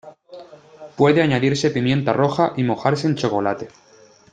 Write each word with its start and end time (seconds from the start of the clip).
Puede 0.97 1.21
añadirse 1.21 1.69
pimienta 1.69 2.11
roja 2.11 2.53
y 2.57 2.63
mojarse 2.63 3.05
en 3.05 3.13
chocolate. 3.17 3.67